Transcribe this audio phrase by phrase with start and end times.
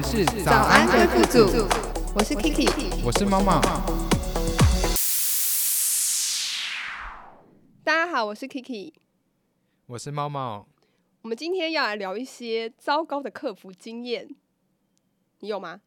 [0.00, 1.68] 们是早安贵妇组，
[2.14, 3.04] 我是 Kiki。
[3.04, 3.60] 我是猫猫。
[7.84, 8.94] 大家好，我是 Kiki。
[9.84, 10.66] 我是猫猫。
[11.20, 14.26] 我们今天要来聊一些糟糕的客服经验，
[15.40, 15.82] 你有吗？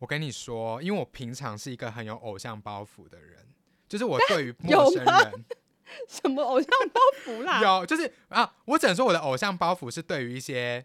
[0.00, 3.46] 我跟你说，因为我平常是一个很有偶像包袱的人，
[3.88, 5.44] 就是我对于陌生人
[6.08, 7.62] 什么偶像包袱啦？
[7.62, 10.84] 有，就是啊，我只能说我的偶像包袱是对于一些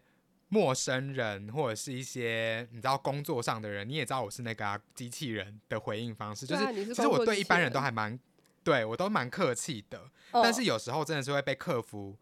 [0.50, 8.18] 陌生人或者是一些你知道工作上的人，你也知道我是那个、啊、机器人的回应方式，就是啊你是其实我对一般人人都还蛮
[8.64, 10.00] 对我都蛮客气的，
[10.32, 12.18] 哦但是有时候真的是会被客服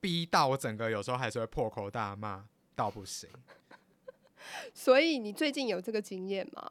[0.00, 2.44] 逼到，我整个有时候还是会破口大骂
[2.74, 3.28] 到不行。
[4.74, 6.68] 所以你最近有这个经验吗？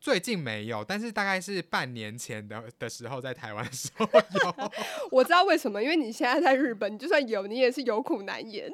[0.00, 4.70] 最近没有，但是大概是半年前的的时候，在台湾的时候有。
[5.10, 8.72] 我知道为什么，因为你现在在日本，你就算有，你也是有苦难言。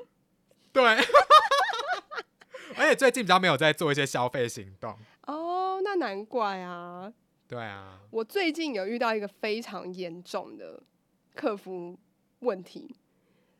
[0.72, 0.82] 对，
[2.76, 4.96] 而且最近比较没有在做一些消费行动。
[5.26, 7.12] 哦，那难怪啊。
[7.46, 10.82] 对啊，我最近有遇到一个非常严重的
[11.34, 11.98] 客服
[12.38, 12.96] 问题，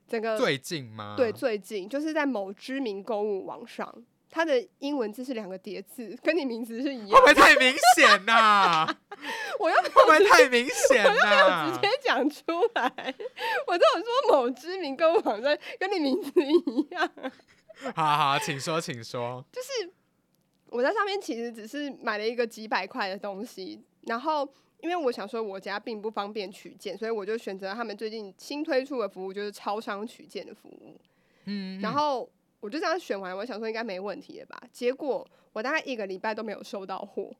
[0.08, 1.14] 整个最近吗？
[1.14, 4.02] 对，最近就是在某知名购物网上，
[4.34, 7.26] 它的英文字是两个叠字， 跟你名字是一样会不。
[7.26, 8.88] 会太明显呐、
[9.58, 12.42] 我又会不会太明显 我又没有、直接讲出
[12.74, 13.14] 来，
[13.68, 17.12] 我都有说某知名购物网站跟你名字一样。
[17.94, 19.44] 好好，请说，请说。
[19.52, 19.92] 就是
[20.70, 24.48] 我在上面其实只是买了一个几百块的东西，然后
[24.80, 30.98] 因为我想说我家并不方便取件，所以我就选择他们最近新推出的服务，就是超商取件的服务。
[31.44, 32.30] 嗯，然后
[32.62, 34.62] 我就这样选完，我想说应该没问题了吧？
[34.72, 37.34] 结果我大概一个礼拜都没有收到货，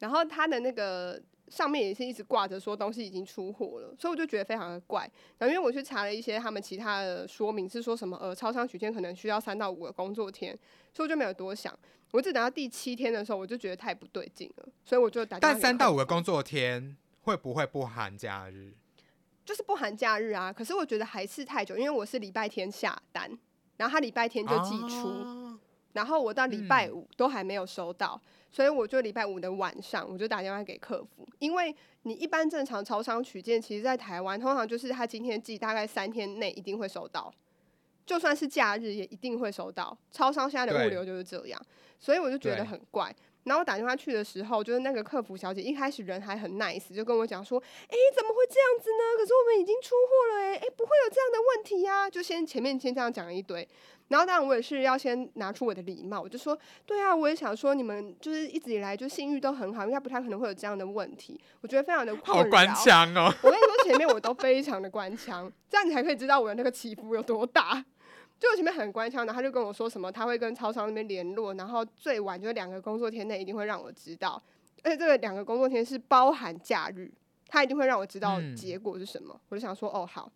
[0.00, 5.08] 然后他的那个上面也是一直挂着说东西已经出货了，所以我就觉得非常的怪。
[5.38, 10.58] 然后因为我去查了一些他们其他的说明，是说什么呃超商取件可能需要三到五个工作天，
[10.92, 11.72] 所以我就没有多想。
[12.10, 18.72] 我只等到第七天的时候，我就觉得太不对劲了，所以我就打但三到五个工作天会不会不含假日？
[19.44, 20.52] 就是不含假日啊。
[20.52, 23.30] 可是我觉得还是太久，因为我是礼拜天下单，
[23.78, 25.08] 然后他礼拜天就寄出。
[25.08, 25.44] 哦
[25.94, 28.20] 然后我到礼拜嗯五都还没有收到，
[28.52, 37.32] 所以我就礼拜五的晚上我就打电话给客服，因为你一般正常超商取件，其实在台湾通常就是他今天寄，大概三天内一定会收到，
[38.06, 39.96] 就算是假日也一定会收到。
[40.12, 41.60] 超商现在的物流就是这样，
[41.98, 43.12] 所以我就觉得很怪。
[43.48, 49.16] 然后我打电话去的时候，就是那个客服小姐一开始人还很 nice，就跟我讲说：“诶，怎么会这样子呢？
[49.16, 53.66] 可是我们已经出货了、诶，诶，不会有这样的问题呀、就先前面先这样讲了一堆，
[54.08, 62.14] 然后当然我也是要先拿出我的礼貌，我就说，对啊，我也想说你们就是一直以来就信誉都很好，应该不太可能会有这样的问题，我觉得非常的。
[62.22, 63.32] 好关腔哦。
[63.42, 67.82] 我跟你说，前面我都非常的关腔，这样你才可以知道我的那个起伏有多大。
[68.38, 74.40] 就我前面很官腔，然后他就跟我说什么，他会跟超商那边联络，然后最晚就是两个工作天内一定会让我知道，
[74.82, 77.10] 而且这个两个工作天是包含假日，
[77.48, 79.40] 他一定会让我知道嗯结果是什么。
[79.48, 80.30] 我就想说，哦，好。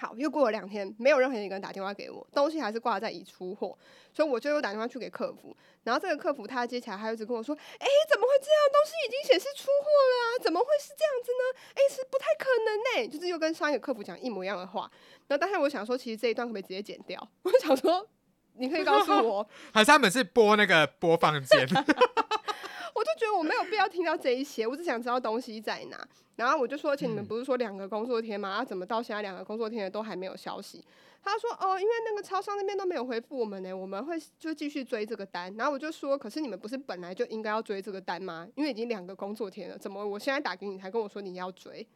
[0.00, 3.76] 好，又过了两天，没有任何一个人打电话给我，东西还是挂在已出货，
[4.14, 8.72] 所以我就又打电话去给客服，然后这个客服他接起来，他又一直跟我说：“哎、怎么会这样？
[8.72, 11.60] 东西已经显示出货了啊，怎么会是这样子呢？
[11.74, 14.90] 哎、是不太可能呢、就是又跟上一个客服讲一模一样的话。
[15.28, 17.20] 然后当时我想说，其实这一段可不可以直接剪掉？
[17.44, 18.08] 我想说，
[18.54, 21.66] 你可以告诉我， 还是他们是播那个播放键？
[22.92, 26.06] 我就觉得我没有必要听到这一些，我只想知道东西在哪。
[26.36, 28.48] 然后我就说，而且你们嗯不是说两个工作天吗？
[28.50, 30.84] 啊，怎么到现在两个工作天了都还没有消息？
[31.22, 35.54] 他说哦，因为那个超商那边都没有回复我们呢，我们会就继续追这个单。
[35.56, 38.46] 然后我就说，可是你们不是本来就应该要追这个单吗？
[38.54, 41.86] 因为已经两个工作天了，怎么我现在打给你才跟我说你要追？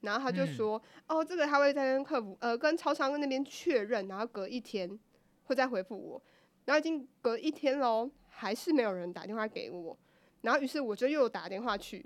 [0.00, 4.98] 然后他就嗯说，哦，这个他会再跟客服呃跟超商那边确认，然后隔一天
[5.44, 6.22] 会再回复我。
[6.64, 9.96] 然后已经隔一天喽，还是没有人打电话给我。
[10.42, 12.04] 然后于是我就又打电话去，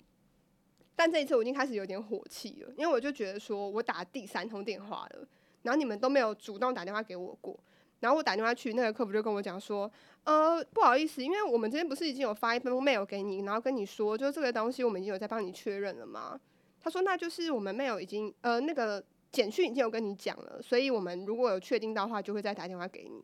[0.94, 5.28] 但这一次我已经开始有点火气了，因为我就觉得说我打第三通电话了，
[5.62, 7.58] 然后你们都没有主动打电话给我过。
[8.00, 9.90] 然后我打电话去，那个客服就跟我讲说，
[10.22, 16.38] 呃，不好意思，因为我们这边不是已经有发一封 mail 给你，然后跟你说，就这个东西我们已经有在帮你确认了吗？
[16.80, 23.22] 他说那就是我们 mail 已经呃那个简讯已经有跟你讲了，所以我们如果有确定到的话，就会再打电话给你。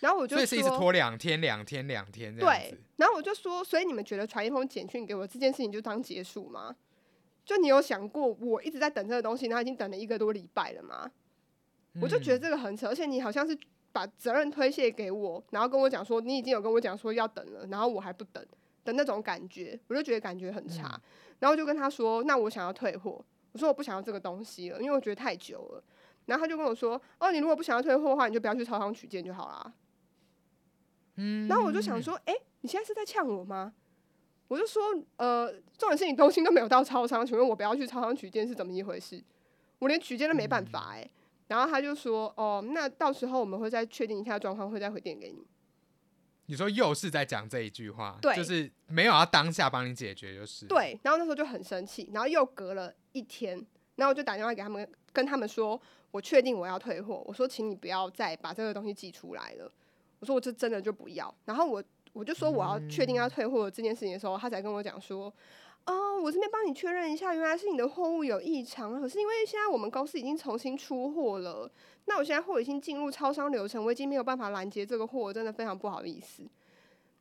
[0.00, 6.76] 然后我就所以是一直拖两天、两天、两天这样对。，然后我就说，所以你们觉得传一封简讯给我这件事情就当结束吗？
[7.44, 11.10] 就你有想过我一直在等这个东西，然后已经等了一个多礼拜了吗？
[12.00, 13.58] 我就觉得嗯这个很扯，而且你好像是
[13.90, 18.46] 把责任推卸给我，然后跟我讲说你已经有跟我讲说要等了，然后我还不等
[18.84, 20.88] 的那种感觉，我就觉得感觉很差。
[20.94, 21.00] 嗯
[21.40, 25.84] 然后就跟他说，那我想要退货，我说我不想要这个东西了，因为我觉得太久了。
[26.26, 29.72] 然后他就跟我说，哦，你如果不想要退货的话，你就不要去超商取件就好啦。
[31.16, 33.72] 嗯，然后我就想说，哎、你现在是在呛我吗？
[34.48, 34.82] 我就说，
[35.16, 39.22] 呃，重点是你东西都没有到超商，请问我不要去超商取件是怎么一回事？
[39.78, 41.10] 我连取件都没办法哎、
[41.48, 45.46] 然后他就说，哦，那到时候我们会再确定一下状况，会再回电给你。
[46.50, 53.54] 你说又是在讲这一句话，对就是没有要当下帮你解决，就是，对，然后那时候就很生气，然后又隔了一天，
[53.96, 55.80] 然后我就打电话给他们，跟他们说，
[56.10, 59.70] 我确定我要退货，我说请你不要再把这个东西寄出来了，
[60.20, 65.32] 我说我这真的就不要，然后我我就说我要确定要退货这件事情的时候，他才跟我讲说。
[65.90, 71.70] 哦，我这边帮你确认一下，原来是你的货物有异常，可是因为现在我们公司已经重新出货了，
[72.04, 76.42] 那我现在货已经进入超商流程，我已经没有办法拦截这个货，真的非常不好意思。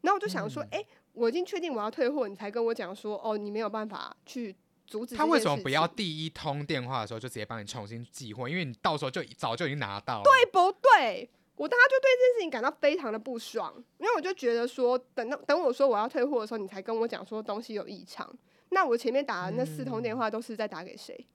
[0.01, 4.53] 然后我就想说，哎、我已经确定我要退货，你才跟我讲说，哦，你没有办法去
[4.85, 5.15] 阻止。
[5.15, 5.87] 他为什么不要？
[5.87, 8.49] 第一通电话的时候就直接帮你重新寄货？
[8.49, 10.23] 因为你到时候就早就已经拿到了。
[10.23, 11.29] 对不对？
[11.55, 18.31] 我当时就对这件事情感到非常的不爽，因为我就觉得说，等到等我说我要退货的时候，你才跟我讲说东西有异常，
[18.69, 21.27] 那我前面打的那四通电话都是在打给谁？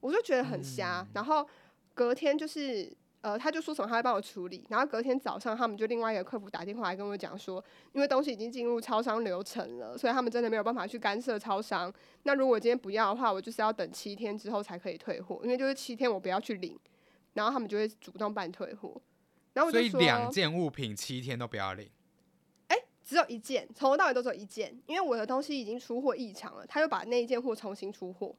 [0.00, 1.06] 我就觉得很瞎。
[1.14, 1.46] 然后
[1.94, 2.90] 隔天就是
[3.20, 11.92] 呃，他就说什么他会帮我处理，然后隔天早上他们就另外一个客服打电话来跟我讲说，因为东西已经进入超商流程了，所以他们真的没有办法去干涉超商。
[12.24, 16.76] 那如果今天不要的话，我就是要等七天之后才可以退货，因为就是七天我不要去领，
[17.34, 19.00] 然后他们就会主动办退货。
[19.52, 21.88] 然后我所以两件物品七天都不要领。
[23.04, 28.34] 只有一件，从头到尾都只有一件，因为我的东西已经出货异常了，他又把那一件货重新出货，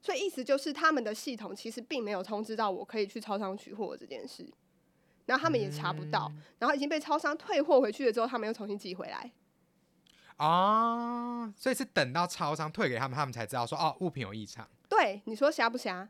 [0.00, 4.50] 所以意思就是他们的系统其实并没有通知到我可以去超商取货这件事，
[5.26, 9.30] 然后他们也查不到，然后已经被超商退货回去了之后，他们又重新寄回来。
[10.38, 14.68] 哦，所以是等到超商退给他们，他们才知道说哦物品有异常。
[14.88, 16.08] 对，你说瞎不瞎？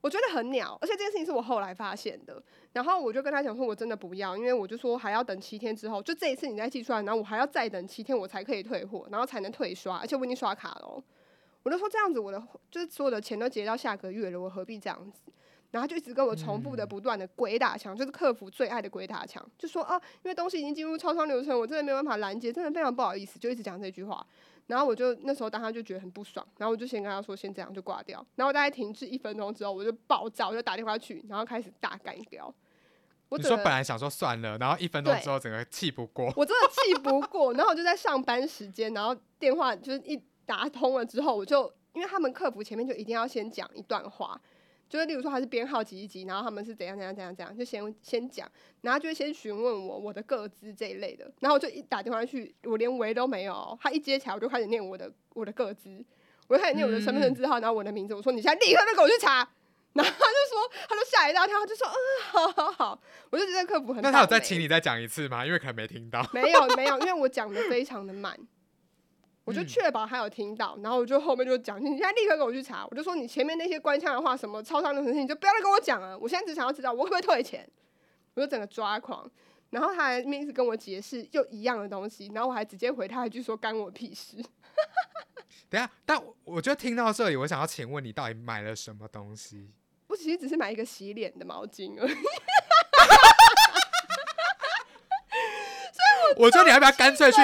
[0.00, 2.40] 我觉得很鸟，而且这件事情是我后来发现的。
[2.72, 11.02] 然后我就跟他讲说，我真的不要，因为我就说还要等七天之后，就这一次你再寄出来，然后我还要再等七天，我才可以退货，然后才能退刷，而且我已经刷卡了哦。
[11.62, 12.40] 我就说这样子，我的
[12.70, 15.32] 就是所有的钱都结到下个月了，我何必这样子？
[15.72, 24.24] 然后他就一直跟我重复的、不断的鬼打墙，就是客服最爱的鬼打墙，就说啊，因为东西已经进入超商流程，我真的没有办法拦截，真的非常不好意思，就一直讲这句话。
[24.66, 28.24] 然后我就那时候当他就觉得很不爽，然后我就先跟他说先这样就挂掉。
[28.34, 32.52] 然后大概停滞一分钟之后，我就爆炸，我就打电话去，然后开始大干掉。
[33.28, 36.32] 我你说本来想说算了，然后一分钟之后整个气不过。
[36.36, 44.40] 我真的气不过，然后我就在上班时间，然后电话就是一打通了之后，我就因为他们客服前面就一定要先讲一段话，
[44.88, 48.50] 就是例如说他是编号几几几，然后他们是怎样怎样怎样怎样，就先先讲，
[48.82, 56.04] 然后就会先询问我我的个资这一类的，然后我就一打电话去，我连喂都没有哦，他一接起来我就开始念我的我的个资，
[56.48, 59.48] 我就开始念我的身份证字号，然后我的名字，我说你现在立刻就给我去查。
[59.92, 61.96] 然后他就说，他就吓一大跳，他就说，嗯，
[62.30, 64.02] 好好好，我就觉得客服很。
[64.02, 64.60] 那他有再请？
[64.60, 65.46] 你再讲一次吗？
[65.46, 66.22] 因为可能没听到。
[66.34, 68.38] 没有没有，因为我讲的非常的慢，
[69.46, 77.66] 我就嗯确保他有听到，然后我就后面就讲，你现在立刻给我去查，我就说你前面那些官腔的话，什么超商的事情，你就不要再跟我讲了，我现在只想要知道我会不会退钱，
[78.34, 79.30] 我就整个抓狂。
[79.70, 84.36] 然后他还一直跟我解释又一样的东西，然后我还直接回他一句说干我屁事。
[85.68, 89.70] 等一下，但我我就听到这里，我想要请问你到底买了什么东西？
[90.08, 92.14] 我其实只是买一个洗脸的毛巾而已。
[96.36, 97.40] 我觉得你要不要干脆去？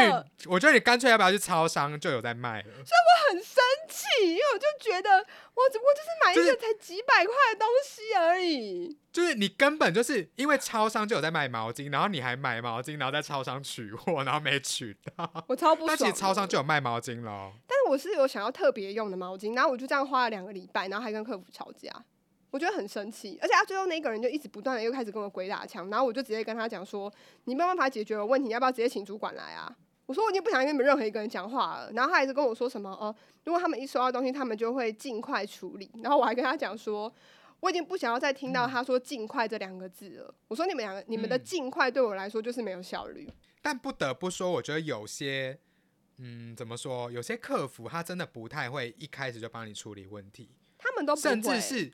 [0.47, 2.65] 我觉得你干脆要不要去超商就有在卖了？
[2.65, 8.99] 所以我很生气，因为我就觉得我只不过就是买一就是个才几百块的东西而已。
[9.13, 15.31] 就是你根本就是因为超商就有在卖毛巾，然后你还买毛巾，然后在超商取货，然后没取到。
[15.47, 15.97] 我超不爽的。
[15.97, 17.53] 但其实超商就有卖毛巾喽。
[17.67, 21.91] 但是我是有想要特别用的毛巾，然后我就这样花了两个礼拜，然后还跟客服吵架，
[22.53, 23.37] 我觉得很生气。
[23.43, 27.13] 而且他最后那个人就一直不断的又开始跟我鬼打墙，然后我就直接跟他讲说，
[27.47, 29.77] 你没有办法解决我问题，你要不要直接请主管来啊？
[30.07, 35.91] 我说我已经不想跟你们任何一个人讲话了，然后他还是跟我说什么哦，如果他们一收到东西，他们就会尽快处理。
[36.03, 37.11] 然后我还跟他讲说，
[37.61, 40.35] 我已经不想要再听到他说“尽快”这两个字了。
[40.49, 43.27] 我说你们两个，你们的嗯尽快对我来说就是没有效率。
[43.63, 45.57] 但不得不说，我觉得有些，
[46.19, 47.11] 嗯，怎么说？
[47.11, 51.93] 有些客服他真的不太会一开始就帮你处理问题，他们都甚至是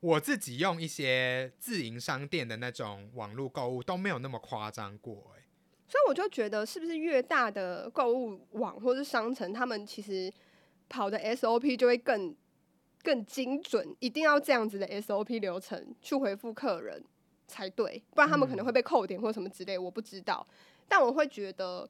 [0.00, 5.42] 我自己用一些自营商店的那种网络购物都没有那么夸张过、欸。
[5.88, 10.32] 所以我就觉得，是不是越大的购物网或是商城，他们其实
[10.88, 12.36] 跑的 SOP 就会更
[13.02, 17.02] 更精准，一定要这样子的 SOP 流程去回复客人
[17.46, 20.46] 才对，不然他们可能会被扣点或什么之类，我不知道。
[20.86, 21.88] 但我会觉得，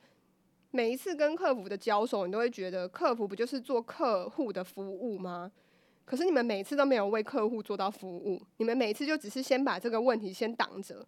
[0.70, 5.50] 每一次跟客服的交手，你都会觉得客服不就是做客户的服务吗？
[6.08, 11.06] 可是你们每次都没有为客户做到服务，你们每次就只是先把这个问题先挡着，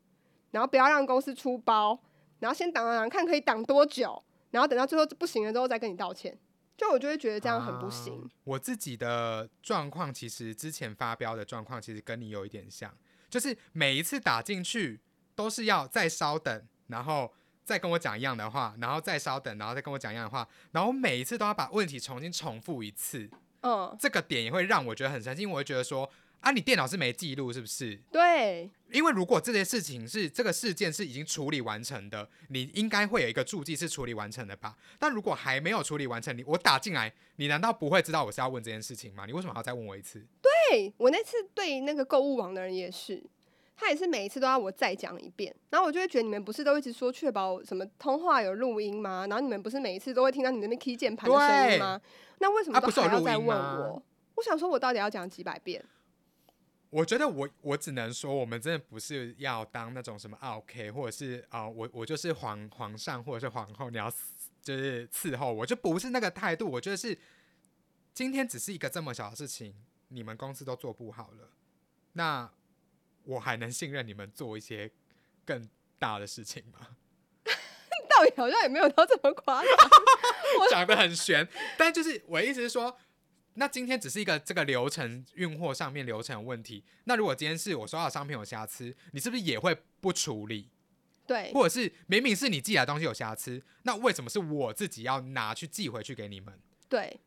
[0.51, 1.99] 然后不要让公司出包，
[2.39, 6.39] 然后先挡挡挡，看可以挡多久，然后等到最后不行了之后再跟你道歉。
[6.77, 8.29] 就我就会觉得这样很不行。
[8.45, 12.95] 我自己的状况其实之前发飙的状况其实跟你有一点像，
[13.31, 15.01] 就是每一次打进去
[15.35, 17.33] 都是要再稍等，然后
[17.65, 23.31] 再跟我讲一样的话，然后再稍等，然后再跟我讲一样的话，然后每一次都要把问题重新重复一次。
[23.63, 28.01] 嗯，这个点也会让我觉得很伤心，因为我会觉得说啊，你电脑是没记录是不是？
[28.11, 34.75] 对，因为如果这件事情是这个事件是已经处理完成的，你应该会有一个注记是处理完成的吧？
[34.99, 39.27] 但如果还没有处理完成，你我打进来，你难道不会知道我是要问这件事情吗？
[39.27, 40.27] 你为什么还要再问我一次？
[40.41, 43.23] 对我那次对那个购物网的人也是，
[43.81, 49.27] 他也是每一次都要我再讲一遍，然后我就会觉得你们不是都一直说确保什么通话有录音吗？
[49.27, 51.99] 然后你们不是每一次都会听到你那边 key 键盘的声音吗？
[52.41, 54.03] 那为什么不是要再问我？
[54.35, 55.83] 我想说，我到底要讲几百遍？
[56.91, 64.13] 我觉得我我只能说，我们真的不是要当那种什么 OK，或者是啊、我我就是皇皇上或者是皇后，你要
[64.61, 66.71] 就是伺候我，就不是那个态度。
[66.71, 67.17] 我觉得是
[68.13, 69.75] 今天只是一个这么小的事情，
[70.09, 71.51] 你们公司都做不好了，
[72.15, 72.51] 那
[73.25, 74.91] 我还能信任你们做一些
[75.45, 76.97] 更大的事情吗？
[78.09, 79.73] 道理好像也没有到这么夸张。
[80.69, 81.47] 讲的很悬，
[81.79, 82.99] 但就是我的意思是说，
[83.55, 86.85] 那今天只是一个这个流程运货上面流程有问题。
[87.05, 90.69] 那如果今天是我收到的商品有瑕疵，你是不是也会不处理？
[91.27, 96.59] 对，或者是明明是你寄来的东西有瑕疵，那为什么是我自己要拿去寄回去给你们？
[96.89, 97.21] 对，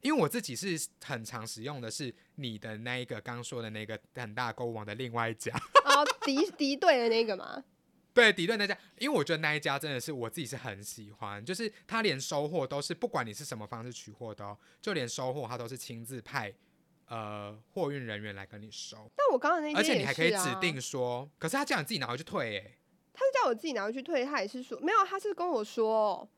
[0.00, 5.52] 因为我自己是很常使用的是你的那一个刚说的那个很大的购物网的另外一家，
[5.84, 7.62] 哦，敌敌对的那个嘛，
[8.14, 16.52] 对，敌对那家，因为我觉得那一家真的是我自己是很喜欢，就是他连收货都是不管你是什么方式取货的哦，就连收货他都是亲自派
[17.06, 22.78] 呃货运人员来跟你收，但我刚刚那而且你还可以指定说，可是他叫你自己拿回去退诶、
[23.12, 26.28] 他是叫我自己拿回去退，他也是说没有，他是跟我说，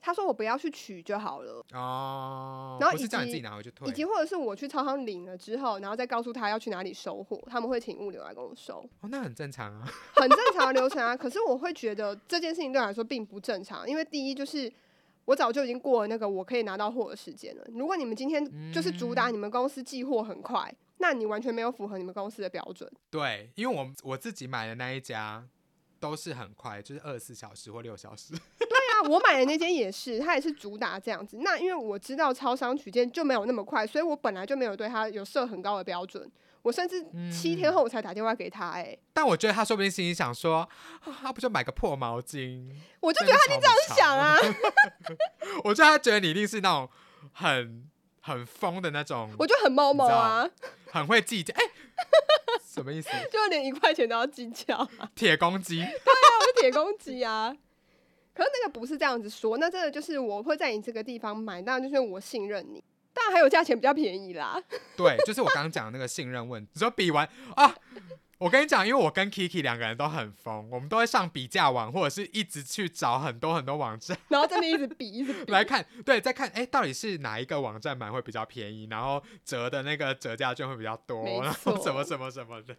[0.00, 9.86] 他说我不要去取就好了，哦，然后以不是叫你及自己拿回去退以，及或者是我去超商领了之后，然后再告诉他要去哪里收货，他们会请物流来跟我收，哦，那很正常啊。
[10.16, 11.16] 很正常的流程啊。
[11.16, 14.72] 可是我会觉得这件事情对我来说并不正常，因为第一就是。
[15.26, 17.64] 我早就已经过了那个我可以拿到货的时间了。
[17.68, 22.90] 如果你们今天就是主打你们公司寄货很快，那你完全没有符合你们公司的标准。
[23.10, 25.46] 对，因为我我自己买的那一家
[26.00, 28.34] 都是很快，就是二十四小时或六小时。
[29.02, 31.38] 那我买的那间也是，它也是主打这样子。
[31.40, 36.30] 那因为我知道超商取件就没有那么快，所以我本来就没有对它有设很高的标准。
[36.62, 37.02] 我甚至
[37.32, 40.56] 七天后我才打电话给他、哎、但我觉得他说不定心里想说，
[41.00, 42.68] 啊他不就买个破毛巾？
[43.00, 44.36] 我就觉得他一定这样想啊。
[45.64, 46.90] 我觉得他觉得你一定是那种
[47.32, 47.88] 很
[48.20, 50.50] 很疯的那种，我就很猫猫啊，
[50.92, 51.54] 很会计较。
[51.54, 51.62] 哎、
[52.62, 53.08] 什么意思？
[53.32, 55.78] 就连一块钱都要计较啊，铁公鸡？
[55.80, 57.56] 对啊我是铁公鸡啊。
[58.34, 62.82] 可是那个不是这样子说，那真的就是我会在你这个地方买，当然就是我信任你，
[63.12, 64.60] 当然还有价钱比较便宜啦。
[64.96, 66.70] 对，就是我刚刚讲的那个信任问题。
[66.74, 67.74] 你说比完啊？
[68.38, 74.16] 我跟你讲，因为我跟 Kiki 两个人都很疯，我们都会上比价网，或者是一直去找很多很多网站。
[74.28, 75.52] 然后这边一直比，一直比。
[75.52, 82.74] 来看，对，再看，哎、到底是哪一个网站买会比较便宜，然后折的那个折价券会比较多，然后什么什么什么的。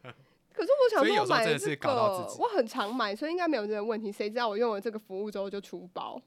[0.53, 4.11] 可是我想说，所以有时候我买这真的是搞到自己个我很常买，所以应该没有这个问题。
[4.11, 6.21] 谁知道我用了这个服务之后就出包？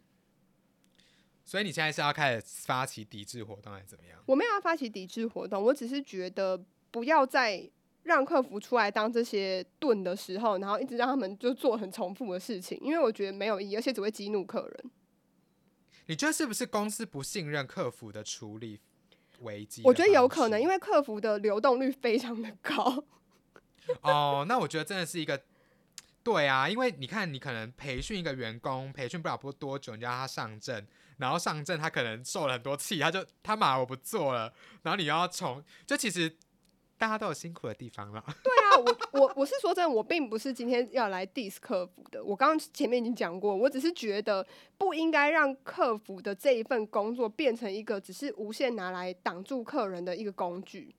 [1.45, 4.19] 所以你现在是要开始发起抵制活动，还是怎么样？
[4.27, 6.59] 我没有要发起抵制活动，我只是觉得
[6.91, 7.71] 不要再
[8.05, 14.91] 让客服出来当这些盾的时候，然后一直让他们就做很重复的事情，因为我觉得没有意义，而且只会激怒客人。
[16.07, 18.81] 你觉得是不是公司不信任客服的处理
[19.41, 19.83] 危机？
[19.85, 23.05] 我觉得有可能，因为为客服的流动率非常的高。
[24.03, 25.41] 哦，那我觉得真的是一个。
[26.23, 30.87] 对啊，因为你看，你可能培训一个员工，培训不了不多久，你就让他上阵，
[31.19, 34.51] 然后上阵他可能受了很多气，他就他妈我不做了，
[34.83, 36.35] 然后你要从，就其实
[36.97, 38.25] 大家都有辛苦的地方了。
[38.43, 42.25] 对啊，我我我是说真的，我并不是今天要来 diss 客服的。
[42.25, 44.47] 我刚刚前面已经讲过，我只是觉得
[44.79, 50.95] 不应该让客服的这一份工作变成一个只是无限拿来挡住客人的一个工具。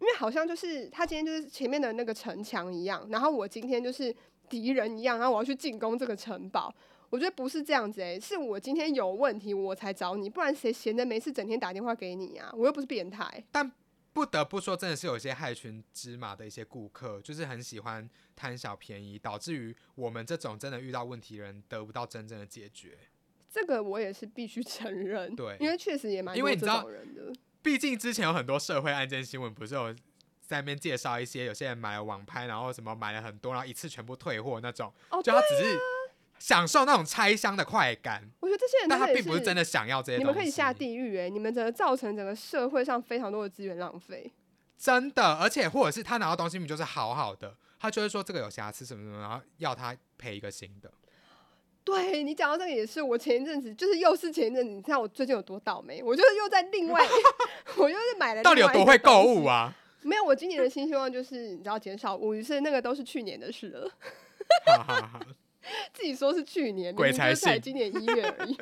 [0.00, 4.14] 因为好像就是他今天就是前面的那个城墙一样，然后我今天就是
[4.48, 6.74] 敌人一样，然后我要去进攻这个城堡。
[7.10, 12.52] 我觉得不是这样子诶、是我今天有问题我才找你，不然谁闲着没事整天打电话给你啊？
[12.56, 13.44] 我又不是变态。
[13.50, 13.68] 但
[14.12, 22.96] 不得不说，真的是有一些害群之马的一些顾客，就是很喜欢贪小便宜，导致于我们这种真的遇到问题的人得不到真正的解决。
[23.50, 27.32] 这个我也是必须 承认，对因为确实也蛮因为你知道种人的。
[27.62, 29.92] 毕竟之前有很多社会案件新闻，不是有
[30.40, 35.78] 在那边介绍一些有些人买了网拍，然后什么买了很多，然后一次全部退货那种，哦，就他只是
[36.38, 40.36] 享受那种拆箱的快感，我觉得这些人但他并不是真的想要这些你东西。
[40.36, 44.32] 们可以下地狱哎、你们整个造成整个社会上非常多的资源浪费。
[44.78, 50.90] 真的，而且或者是他拿到东西明明就是好好的，他就会说这个有瑕疵什么什么，然后要他赔一个新的。
[51.96, 56.02] 对你讲到这个也是，我前一阵子就是又是前一阵子，你知道我最近有多倒霉？
[56.02, 57.06] 我就是又在另外，
[57.76, 59.54] 我又是买了到底有多会购物啊？
[59.56, 59.76] 啊？
[60.02, 63.90] 没有，我今年的新希望就是你知道减少物欲，是那个都是去年的事了。
[65.92, 68.54] 自己说是去年，鬼才就是才信今年一月而已。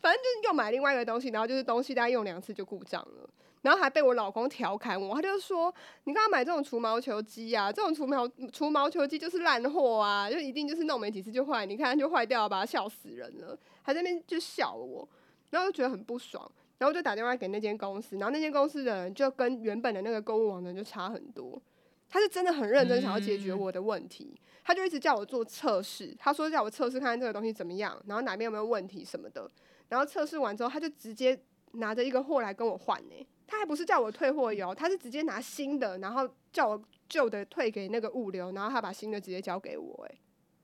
[0.00, 3.30] 反正就是又买另外一个东西，然后就是东西大概用两次就故障了，
[3.62, 5.74] 然后还被我老公调侃我，他就说
[6.04, 7.70] 你干嘛买这种除毛球机啊？
[7.70, 15.08] 这种除毛除毛球机就是烂货啊，就一定就是弄没几次就坏，你看就坏掉了，把它笑死人了，还在那边就笑我，
[15.50, 16.50] 然后就觉得很不爽。
[16.78, 21.60] 然后就打电话给那间公司，然后那间公司的人就跟原本的那个购物网站就差很多。
[22.08, 29.46] 他是真的很认真想要解决嗯我的问题，他就一直叫我做测试，他说叫我测试看看这个东西怎么样，然后哪边有没有问题什么的。
[29.90, 31.38] 然后测试完之后，他就直接
[31.72, 40.18] 拿着一个货来跟我换呢、他还不是叫我退货邮，他是直接拿新的，然后叫我旧的退给那个物流，然后他把新的直接交给我、欸。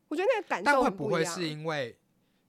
[0.07, 1.25] 我觉得那个感但受会不会。
[1.25, 1.99] 是因为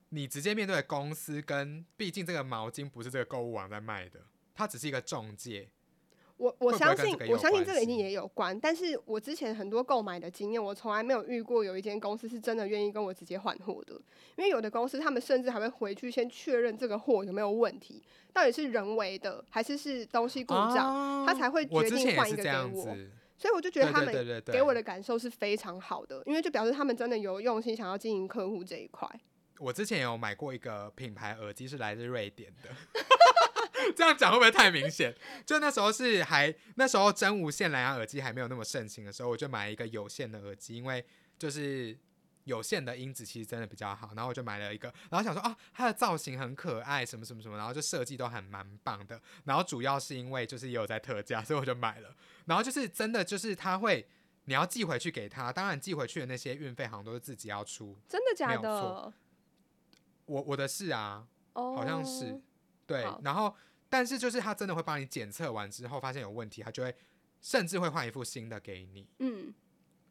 [0.10, 4.20] 你直接面对的公司跟，毕竟这个毛巾不是这个购物网在卖的，
[4.54, 5.72] 它只是一个中介。
[6.38, 13.96] 我我相信我相信这个一定也有关，但是我之前很多购买的经验，我从来没有遇过有一间公司是真的愿意跟我直接换货的。
[14.36, 22.96] 因为有的公司他们甚至还会回去先确认这个货有没有问题，到底是人为的还是是东西故障，他才会决定换一个给我。
[23.40, 29.08] 所以我就觉得他们给我的感受是非常好的，因为就表示他们真的有用心想要经营客户这一块。
[29.60, 32.70] 我之前有买过一个品牌耳机，是来自瑞典的。
[33.96, 35.16] 这样讲会不会太明显？
[35.46, 41.06] 就那时候是还那时候真无线蓝牙耳机还没有那么盛行的时候，我就买了一个有线的耳机，因为
[41.38, 41.98] 就是
[42.44, 54.08] 有线的音质其实真的比较好，然后我就买了一个，然后想说啊，它的造型很可爱，什么什么什么，然后就设计都很蛮棒的，然后主要是因为就是也有在特价，所以我就买了，然后就是真的就是它会。
[54.50, 57.98] 你要寄回去给他，当然寄回去的那些运费好像都是自己要出。
[58.08, 59.14] 真的假的错？
[60.24, 62.40] 我我的是啊，哦，好像是
[62.88, 63.54] 对，然后
[63.90, 66.96] 但是就是他真的会帮你检测完之后发现有问题，他就会
[67.42, 69.08] 甚至会换一副新的给你。
[69.20, 69.54] 嗯，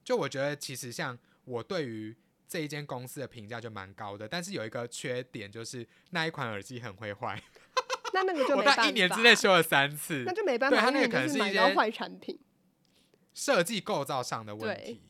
[0.04, 2.14] 就我觉得其实像我对于
[2.46, 7.42] 这一间公司的评价就蛮高的，但是有一个缺点就是那一款耳机很会坏，
[8.14, 12.38] 那那个就我没办法，在一年之内修了三次那，就没办法，因为它那个可能是一些坏产品。
[13.34, 15.02] 设计构造上的问题。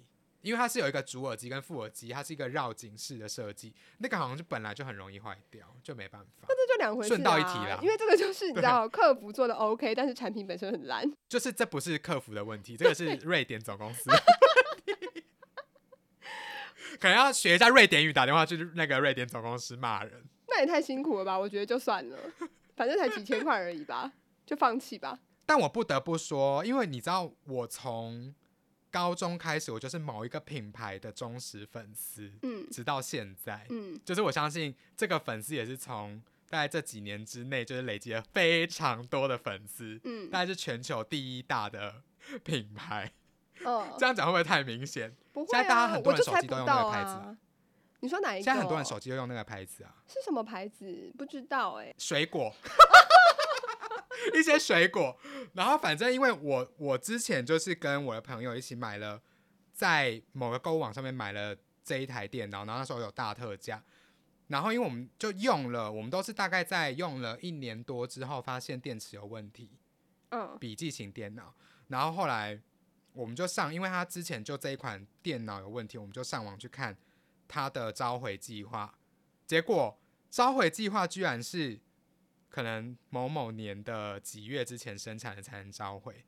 [0.47, 6.47] 因为它是有一个主耳机跟副耳机，它是一个绕颈式的设计，那个好像就本来就很容易坏掉，就没办法。
[6.47, 7.17] 这就两回事、啊。
[7.17, 11.05] 顺道一提啦因为这个就是你知道，客服做的 OK，但是产品本身很烂。
[11.29, 14.09] 就是这不是客服的问题，这个是瑞典总公司。
[17.01, 20.25] 可能要学一下瑞典语，打电话去那个瑞典总公司骂人。
[20.47, 21.37] 那也太辛苦了吧？
[21.37, 22.17] 我觉得就算了，
[22.77, 24.13] 反正才几千块而已吧，
[24.47, 25.19] 就放弃吧。
[25.45, 28.35] 但我不得不说，因为你知道，我从
[28.97, 33.67] 高中开始，我就是某一个品牌的忠实粉丝，嗯直到现在。
[33.69, 41.97] 嗯，就是我相信这个粉丝也是从大概这几年之内，就是累积了非常多的粉丝，嗯大概是全球第一大的
[42.43, 43.13] 品牌。
[43.67, 45.15] 哦 这，样讲会不会太明显？
[45.31, 47.37] 不会现在大家啊，很多人手机都用那个牌子啊。
[48.01, 48.45] 你说哪一个？
[48.45, 51.13] 现在很多人手机都用那个牌子啊，是什么牌子？
[51.19, 52.51] 不知道哎、水果，
[54.35, 55.19] 一些水果。
[55.55, 59.21] 然后反正因为我我之前就是跟我的朋友一起买了，
[59.73, 63.83] 在某个购物网上面买了这一台电脑，然后那时候有大特价。
[64.49, 69.71] 然后因为我们就用了，我们都是大概在用了一年多之后，发现电池有问题，
[70.29, 71.53] 嗯笔记型电脑。
[71.89, 72.61] 然后后来
[73.13, 76.97] 我们就上，因为他之前就这一款电脑有问题，我们就上网去看
[77.49, 78.95] 它的召回计划。
[79.47, 79.99] 结果
[80.31, 81.81] 召回计划居然是
[82.57, 86.25] 可能某某年的几月之前生产的才能召回，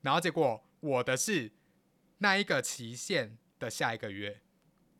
[0.00, 1.52] 然后结果我的是
[2.18, 4.42] 那一个期限的下一个月，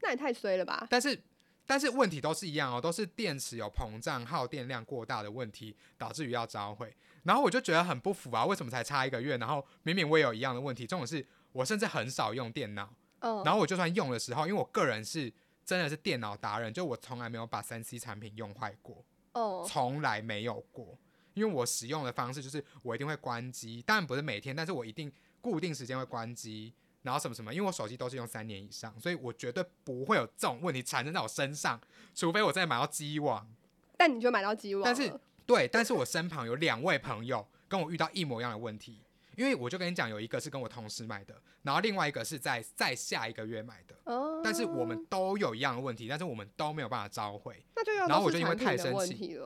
[0.02, 0.86] 那也太衰了吧？
[0.88, 1.20] 但是
[1.66, 6.96] 但是问题都是一样哦，都是电池有膨胀、耗电量过大的问题，导致于要召回。
[7.24, 9.36] 然后我就觉得很不服啊，为什么才差一个月？
[9.36, 15.32] 然后明明我也有一样的问题，这种是我甚至很少用电脑，嗯，然后我就算用的时候，因为我个人是
[15.64, 19.04] 真的是电脑达人，就我从来没有把三 C 产品用坏过，
[19.38, 20.98] 哦，从来没有过。
[21.34, 31.80] 因为我使用的方式就是我一定会关机，当然不是每天，但是我一定固定时间会关机，然后什么什么，因为我手机都是用三年以上，所以我绝对不会有这种问题产生在我身上，
[32.12, 33.48] 除非我再买到机网。
[33.96, 35.12] 但你就买到机网，但是
[35.46, 39.00] 对，但是我身旁有两位朋友跟我遇到一模一样的问题，
[39.38, 47.64] 因为我就跟你讲，有一个是跟我同事买的，然后另外一个是在在下一个月买的，哦，但是我们都有一样的问题，但是我们都没有办法召回。
[47.76, 49.38] 那就要然后我就因为太生气。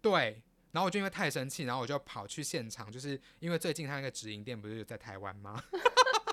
[0.00, 5.60] 对，然后我就因为太生气，然后我就跑去现场，就是因为最近他那个直营店不是在台湾吗？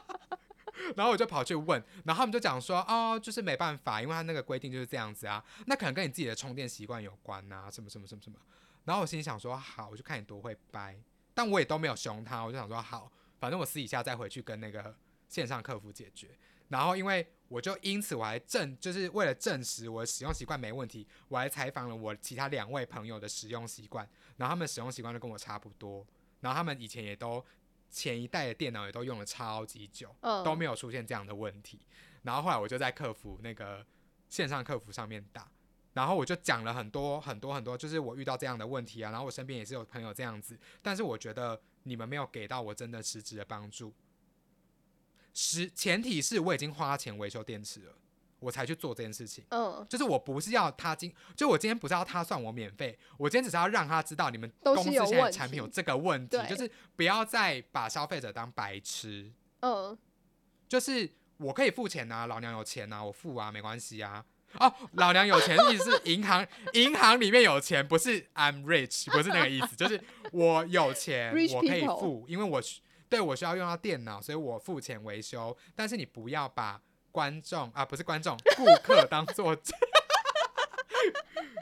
[0.96, 8.38] 然后我就跑去问，然后他们就讲说，哦，就是没办法，因为他那个规定就是这样子啊，那可能跟你自己的充电习惯有关呐、什么什么什么什么。
[8.86, 10.98] 然后我心里想说，好，我就看你多会掰，
[11.38, 14.98] 但我也都没有凶他，我就想说，好，反正我私底下再回去跟那个
[15.30, 16.36] 线上客服解决。
[16.70, 26.04] 然后因为我就因此我还证，就是为了证实我的使用习惯没问题，我还采访了我其他两位朋友的使用习惯，然后他们使用习惯都跟我差不多，
[26.40, 27.46] 然后他们以前也都
[27.88, 31.80] 前一代的电脑也都用了超级久，嗯，都没有出现这样的问题。
[32.24, 33.86] 然后后来我就在客服那个
[34.28, 35.48] 线上客服上面打，
[35.98, 43.92] 然后我就讲了很多很多很多，就是我遇到这样的问题啊，然后我身边也是有朋友这样子，但是我觉得你们没有给到我真的实质的帮助。
[45.34, 47.96] 实前提是我已经花钱维修电池了，
[48.38, 49.44] 我才去做这件事情。
[49.50, 59.34] 嗯，就是我不是要他今，就我今天不是要他算我免费，我今天只是要让他知道你们公司现在产品有这个问题，对就是不要再把消费者当白痴。
[59.62, 59.98] 嗯，
[60.70, 64.24] 就是我可以付钱啊，老娘有钱啊，我付啊，没关系啊。
[64.60, 75.56] 哦，老娘有钱，意思是银行银行里面有钱，不是 I'm rich，不是那个意思，就是我有钱我可以付，因为我需对我需要用到电脑，所以我付钱维修。
[75.76, 79.56] 但是你不要把观众啊，不是观众，顾客 当做，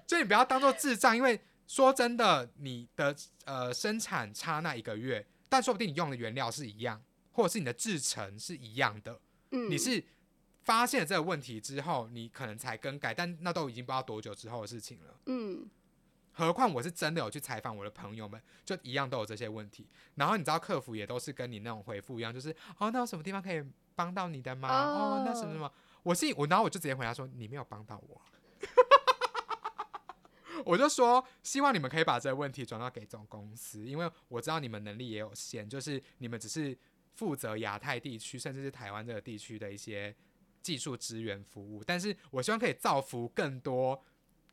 [0.08, 9.19] 就你不要当做智障，因为说真的，你的呃生产差那一个月，但说不定你用的原料是一样，或者是你的制成是一样的。
[9.51, 10.03] 嗯，你是
[10.65, 15.17] 发现了这个问题之后，你可能才更改，但那都已经不知道多久之后的事情了。
[15.28, 15.69] 嗯，
[16.34, 19.88] 何况我是真的有去采访我的朋友们，就一样都有这些问题。
[20.15, 23.63] 然后你知道客服也都是跟你那种回复一样，就是哦，那有什么地方可以
[23.95, 24.69] 帮到你的吗？
[24.69, 25.71] 哦，那什么什么，
[26.04, 28.21] 我是我，然后我就直接回答说你没有帮到我。
[30.65, 36.75] 我就说，希望你们可以把这个问题转到给总公司，因为我知道你们能力也有限，就是你们只是
[37.13, 40.15] 负责亚太地区，甚至是台湾这个地区的一些
[40.65, 41.84] 技术支援服务。
[41.84, 44.04] 但是我希望可以造福更多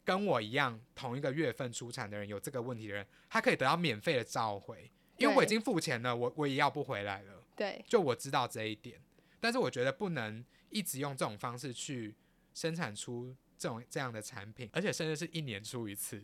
[0.04, 7.42] 跟我一样同一个月份出产的人，有这个问题的人，他可以得到免费的召回，因为我已经付钱了，我我也要不回来了。
[7.56, 9.00] 对，就我知道这一点，
[9.40, 12.14] 但是我觉得不能一直用这种方式去
[12.52, 16.22] 生产出这种这样的产品，而且甚至是一年出一次。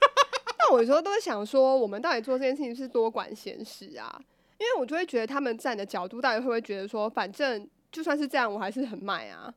[0.58, 4.18] 那我有时候都会想说，我们到底做这件事情是多管闲事啊？
[4.58, 9.54] 因为我就会觉得他们站的角度，到底会不会觉得说，反正就算是这样，我还是很卖啊？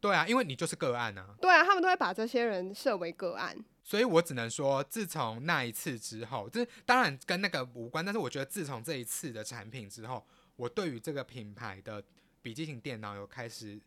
[0.00, 3.56] 对啊，因为你就是个案啊，对啊，他们都会把这些人设为个案。
[3.82, 10.24] 所以我只能说，自从那一次之后，这当然跟那个无关，但是我觉得自从这一次的产品之后，
[10.54, 12.00] 我对于这个品牌的
[12.40, 13.80] 笔记型电脑有开始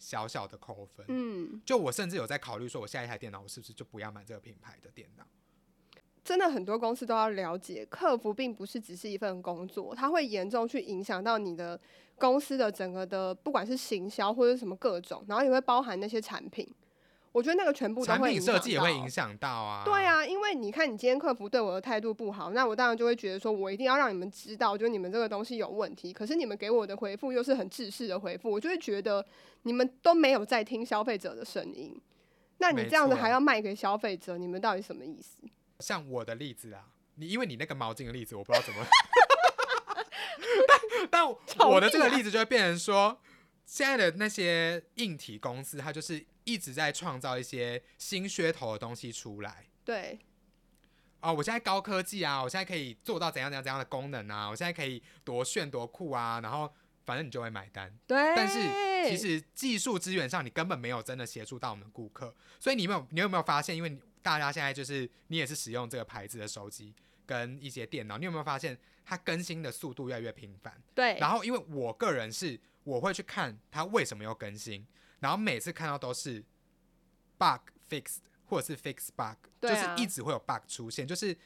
[0.00, 1.06] 小小的扣分。
[1.08, 5.24] 嗯，就我甚至有在考虑说，我下一台电脑我是不是就不要买这个品牌的电脑？
[6.26, 11.78] 真的很多公司都要了解，客服并不是只是一份工作，它会严重去影响到你的
[12.18, 16.68] 公司的整个的，不管是行销或者什么各种，然后也会包含那些产品。
[17.30, 19.84] 我觉得那个全部都产品会设计也会到影响到啊。
[19.84, 26.12] 对，啊，因为你看，你今天客服对我的态度不好，那我当然就会觉得说，我一定要让你们知道，就是你们这个东西有问题。
[26.12, 29.24] 可是你们给我的回复又是很制式的回复，我就会觉得
[29.62, 31.94] 你们都没有在听消费者的声音。
[32.58, 35.42] 那你这样子还要卖给消费者，你们到底什么意思？
[35.80, 36.86] 像我的例子啊，
[37.16, 38.86] 你因为你那个毛巾的例子，我不知道怎么，
[41.10, 41.22] 但
[41.58, 43.20] 但我的这个例子就会变成说，
[43.64, 49.66] 现在的那些硬体公司，它就是一直在创造一些新噱头的东西出来。
[49.84, 50.18] 对，
[51.20, 56.72] 哦，我现在高科技啊，我现在可以做到怎样怎样怎样的功能啊，我现在可以多炫多酷啊，然后
[57.04, 57.92] 反正你就会买单。
[58.06, 58.58] 对，但是
[59.08, 63.76] 其实技术资源上，你根本没有真的协助到我们顾客，所以你有没有你有没有发现？
[63.76, 66.92] 因为你大家现在就是你也是使用这个牌子的手机
[67.24, 70.82] 跟一些电脑，你有没有发现它更新的速度越来越频繁？
[70.96, 74.84] 对，然后因为我个人是我会去看它为什么要更新，
[75.20, 76.44] 然后每次看到都是
[77.38, 81.36] bug fixed 或者是 fix bug，、啊就是一直会有 bug 出现，就是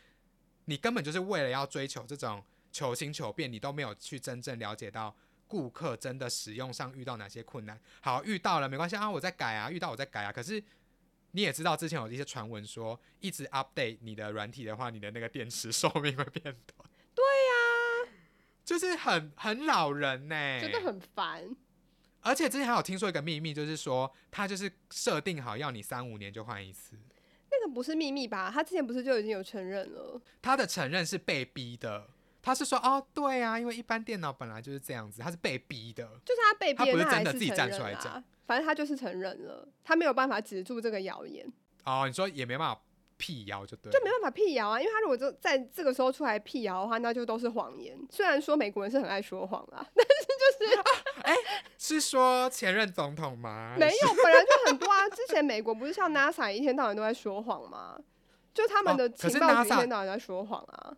[0.64, 5.14] 你根本就是为了要追求这种求新求变，你都没有去真正了解到
[5.46, 7.78] 顾客真的使用上遇到哪些困难。
[8.00, 10.32] 好，遇到了没关系啊，我在改啊，遇到我在改啊。
[10.32, 10.62] 可是
[11.32, 16.90] 你也知道，之前有一些传闻说，一直 update 你的软体的话，你的那个电池寿命会变短。
[17.14, 18.12] 对呀、
[18.64, 21.54] 就是很很老人呢、真的很烦。
[22.22, 26.96] 而且之前还有听说一个秘密，就是说他就是设定好要你三五年就换一次。
[27.50, 28.50] 那个不是秘密吧？
[28.52, 30.20] 他之前不是就已经有承认了？
[30.42, 32.08] 他的承认是被逼的，
[32.42, 36.04] 他是说哦，对啊，因为一般电脑本来就是这样子，他是被逼的。
[36.24, 38.24] 就是他被逼，他不是真的自己站出来讲啊。
[38.46, 41.46] 反正他就是承认了，他没有办法止住这个谣言，
[41.84, 42.80] 哦，你说也没办法
[43.16, 44.80] 辟谣就对，就没办法辟谣啊。
[44.80, 47.96] 因为他如果就在这个时候出来辟谣的话，那就都是谎言。
[48.10, 50.80] 虽然说美国人是很爱说谎啦， 是就是
[51.22, 51.34] 哎，
[51.78, 53.76] 是说前任总统吗？
[53.78, 55.08] 没有，本来就很多啊。
[55.10, 58.00] 之前美国不是像 NASA 一天到晚都在说谎吗？
[58.52, 60.96] 就他们的情报局一天到晚在说谎啊。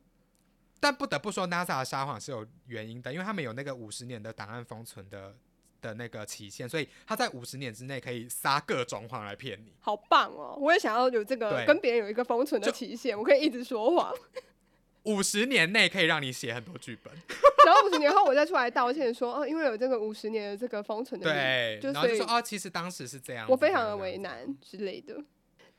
[0.83, 5.33] 但不得不说，NASA 的撒谎是有原因的，因为他们有那个五十年的档案封存的
[5.81, 9.73] 的那个期限，所以他在五十年之内可以撒各种谎来骗你。
[9.79, 10.59] 好棒哦！
[10.61, 14.13] 我也想要有这个跟别人有一个封存的期限，我可以一直说谎，
[15.05, 17.15] 五十年内可以让你写很多剧本，
[17.65, 25.23] 然后五十年后我再出来道歉说，哦，因为有这个五十年的这个封存的对，就然后就所以说哦，其实当时是这样，我非常的为难之类的。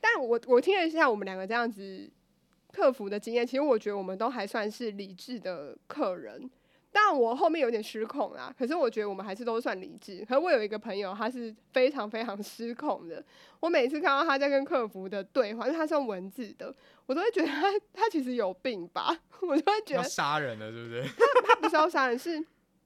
[0.00, 2.10] 但我我听了一下我们两个这样子
[2.74, 6.50] 克服的经验，其实我觉得我们都还算是理智的客人。
[6.96, 10.24] 但我后面有点失控啦，可是我觉得我们还是都算理智。
[10.28, 13.20] 可是我有一个朋友，他是非常非常失控的。
[13.58, 16.72] 我每次看到他在跟客服的对话，因为他是用文字的，
[17.06, 21.02] 我都会觉得他他其实有病吧， 我就会觉要得杀人了，是不是？
[21.44, 22.40] 他不是要杀人，是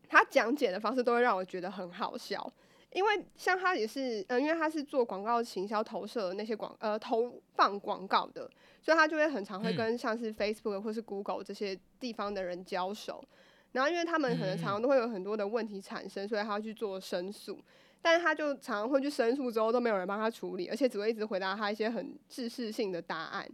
[0.08, 2.50] 他讲解的方式都会让我觉得很好笑。
[2.94, 8.50] 因为像他也是，嗯、因为他是做广告行销投射的那些广呃投放广告的，
[8.88, 13.22] 所以他就会很常会嗯跟像是 Facebook 或是 Google 这些地方的人交手。
[13.72, 17.62] 然后因为他们可能常常都会有很多的问题产生，所以他要去做申诉。
[18.00, 23.46] 但是他就常常会去申诉之后都没有人帮他处理，而且只会一直回答他一些很制式性的答案，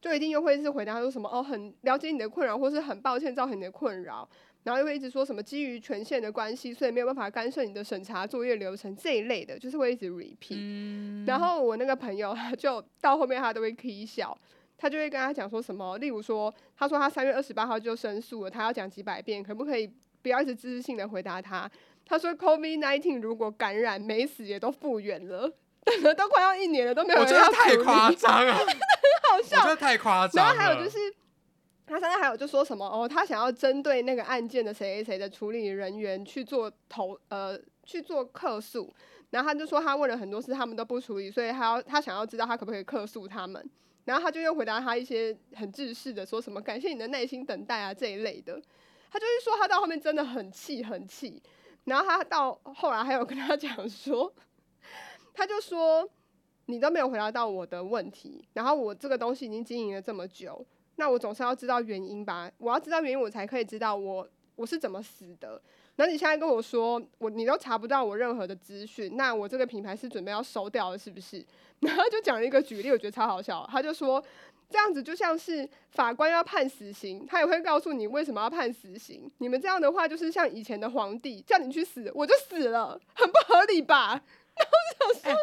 [0.00, 4.26] 就一定又会是回答他说什么哦，很了解你的困扰，或是很抱歉造成你的困扰，
[4.62, 10.56] 然后又会一直说什么基于权限的关系，所以没有办法干涉你的审查作业流程这一类的，就是会一直 repeat。
[10.56, 14.34] 嗯然后我那个朋友他 就到后面他都会 k 笑，
[14.78, 21.70] 他就会跟他讲说什么，例如说，他说他三月二十八号就申诉了，他要讲几百遍，可不可以不要一直知识性的回答他？
[22.06, 25.52] 他说 COVID nineteen 如果感染没死也都复原了，
[25.84, 30.44] 等了都快要一年了都没有我觉得人要处理太夸张了， 好我觉得太夸张。
[30.44, 30.98] 然后还有就是，
[31.84, 38.94] 他上次还有就说什么哦，他想要针对那个案件的谁谁谁的处理人员去做投呃去做客诉，
[39.30, 43.68] 然后他就说他问了很多次，他们都不处理，所以他要他想要知道他可不可以客诉他们。
[44.08, 48.58] 然后他就又回答他一些很制式的，说什么感谢你的耐心等待啊这一类的。
[49.10, 51.42] 他就是说他到后面真的很气很气，
[51.84, 54.32] 然后他到后来还有跟他讲说，
[55.34, 56.08] 他就说
[56.64, 60.64] 你都没有回答到我的问题，然后我这个东西已经经营了这么久，
[60.96, 62.50] 那我总是要知道原因吧？
[62.56, 65.60] 我要知道原因，我才可以知道我我是怎么死的。
[65.98, 71.44] 那你现在跟我说，我你都查不到我任何的资讯，那我这个品牌是准备要收掉了，是不是？
[71.80, 73.68] 然后就讲了一个举例，我觉得超好笑。
[73.68, 74.22] 他就说，
[74.70, 79.28] 这样子就像是法官要判死刑，他也会告诉你为什么要判死刑。
[79.38, 84.10] 你们这样的话，就是像以前的皇帝叫你去死，我就死了，很不合理吧？
[84.56, 85.40] 然后想说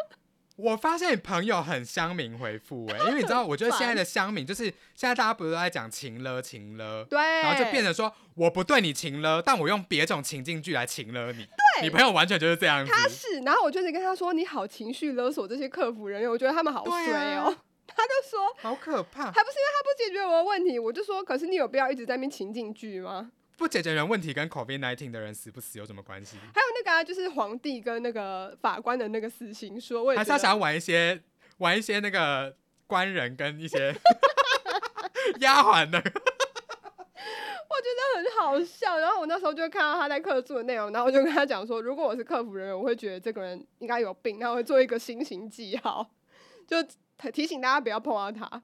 [0.56, 4.64] 我发现你朋友很乡民回复哎、因为你知道，我觉得现在的乡民就是
[4.94, 11.44] 现在大家不是都在讲情了情了，对，然后就变成说我不对你情了，但我用别种情境剧来情了你。
[11.44, 12.90] 对你朋友完全就是这样子。
[12.90, 17.56] 他是，然后我就是跟他说，你好情绪勒索这些客服人员，我觉得他们好衰啊哦。
[17.86, 19.24] 他就说，好可怕！
[19.24, 23.30] 还不是因为他不解决我的问题，我就说，可是你有必要一直在那边情境剧吗？
[23.56, 26.36] 不解决人问题跟 COVID nineteen 的人死不死有什么关系？
[26.54, 31.22] 还有那个、啊、就是皇帝跟那个法官的那个死刑说，我也还是他想要玩一些
[31.58, 32.54] 玩一些那个
[32.86, 33.94] 官人跟一些
[35.40, 35.98] 丫鬟的？
[35.98, 38.98] 我觉得很好笑。
[38.98, 46.10] 然后我那时候就看到他在客诉的内容，然后我就跟他讲说，如果我是客服人员，我会觉得这个人应该有病，他会做一个新型记号，
[46.66, 48.62] 就提提醒大家不要碰到他。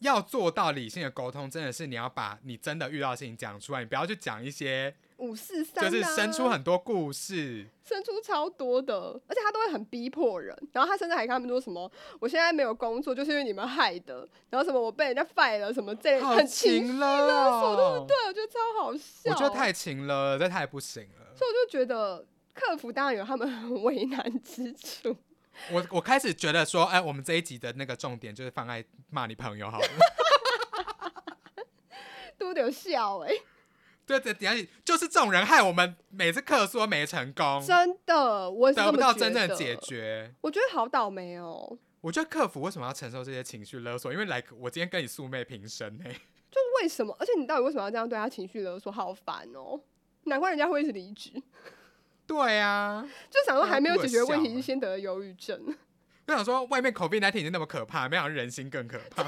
[0.00, 7.66] 要做到理性的沟通，真的是你要把你真的遇到的事情讲出来，你不要去讲一些五四三、啊，就是生出很多故事。
[7.84, 10.56] 生出超多的，而且他都会很逼迫人。
[10.72, 19.30] 然后他甚至还跟他们说什么：“我现在没有工作，就是因为你们害的。”然后什么我被人家 fire 了，什么这好很情情了哦，对，我觉得超好笑。
[19.30, 21.36] 我觉得太情了，这太不行了。
[21.36, 25.14] 所以我就觉得客服当然有他们很为难之处。
[25.70, 29.86] 我我开始觉得说，哎，我们这一集的那个重点就是放在骂你朋友好了。
[32.38, 33.30] 都有笑哎、
[34.04, 39.76] 对对，等下就是这种人害我们每次客诉都没成功，真的，我得不到真正的解。
[39.76, 40.34] 决。
[40.40, 44.12] 我觉得好倒霉哦、我觉得客服为什么要承受这些情绪勒索？
[44.12, 47.16] 因为来，我今天跟你素昧平生呢、 就是为什么？
[47.20, 48.90] 而且你到底为什么要这样对他情绪勒索？
[48.90, 49.80] 好烦哦、
[50.24, 51.30] 难怪人家会一直离职，
[52.30, 55.66] 对啊，就想说还没有解决问题，就先得了忧郁症。
[56.24, 59.24] 就想说外面 COVID 1 9已经那么可怕，没想到人心更可怕。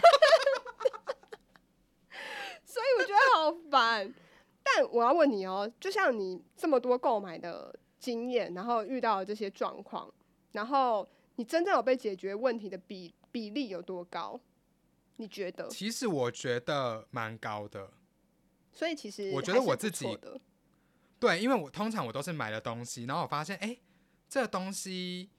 [2.64, 4.14] 所以我觉得好烦。
[4.62, 10.08] 但但我要问你哦，就像你这么多购买的经验，然后遇到的这些状况，
[10.52, 14.40] 然后你真正有被解决问题的比比例有多高？
[15.16, 15.66] 你觉得？
[15.68, 17.90] 其实我觉得蛮高的。
[18.72, 20.40] 所以其实我觉得我自己的
[21.22, 23.78] 对，因为我通常我都是买了东西，然后我发现，哎、
[24.28, 25.30] 这个东西，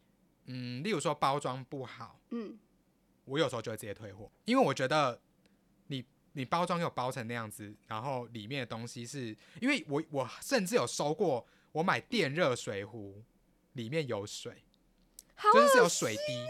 [0.46, 2.58] 嗯，例如说包装不好，嗯，
[3.26, 5.20] 我有时候就会直接退货，因为我觉得
[5.88, 13.22] 你你包装有包成那样子，然后里面的东西是，因为我我甚至有收过我买电热水壶，
[13.74, 14.64] 里面有水，
[15.36, 16.48] 好就是是有水滴，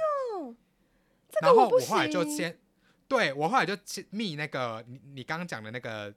[1.41, 2.59] 然后我后来就先，
[3.07, 6.13] 对我后来就先密那个你你刚刚讲的那个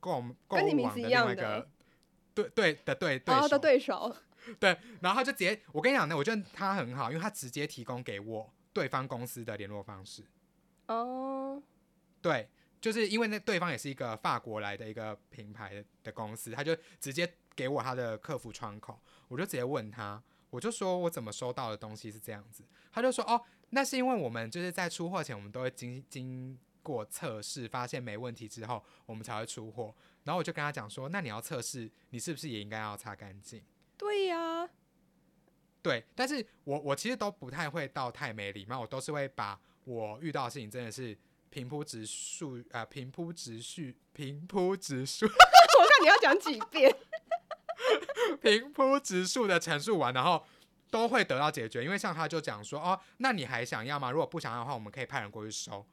[0.00, 1.70] 购购物网的另外一个。
[2.36, 4.14] 对对的对对的对手，
[4.60, 10.22] 对，然后他就直接，我跟你讲呢，我觉得他很好，因为他直接提供给我对方公司的联络方式。
[10.88, 11.62] 哦，
[12.20, 29.92] 对，就是因为那对方也是一个法国来的一个品牌的公司，他就直接给我他的客服窗口，我就直接问他，我就说我怎么收到的东西是这样子，他就说哦，那是因为我们就是在出货前，我们都会经经过测试，发现没问题之后，我们才会出货。
[30.22, 33.64] 然后我就跟他讲说，那你要测试，你是不是也应该要擦干净？
[33.96, 34.68] 对呀、
[35.82, 41.18] 对，但是我我其实都不太会到太没礼貌，我都是会把我遇到的事情真的是
[41.50, 46.96] 平铺直述，呃，平铺直叙，平铺直述， 我看你要讲几遍，
[48.40, 50.44] 平铺直述的陈述完，然后
[50.90, 51.82] 都会得到解决。
[51.84, 54.10] 因为像他就讲说，哦，那你还想要吗？
[54.10, 55.86] 如果不想要的话，我们可以派人过去收。